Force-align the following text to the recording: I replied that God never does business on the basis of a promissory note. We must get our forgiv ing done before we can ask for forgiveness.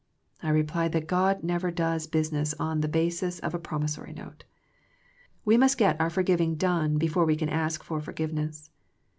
I 0.41 0.49
replied 0.49 0.93
that 0.93 1.05
God 1.05 1.43
never 1.43 1.69
does 1.69 2.07
business 2.07 2.55
on 2.59 2.81
the 2.81 2.87
basis 2.87 3.37
of 3.41 3.53
a 3.53 3.59
promissory 3.59 4.13
note. 4.13 4.45
We 5.45 5.57
must 5.57 5.77
get 5.77 6.01
our 6.01 6.09
forgiv 6.09 6.39
ing 6.41 6.55
done 6.55 6.97
before 6.97 7.23
we 7.23 7.35
can 7.35 7.49
ask 7.49 7.83
for 7.83 8.01
forgiveness. 8.01 8.71